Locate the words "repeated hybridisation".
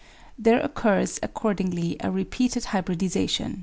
2.09-3.59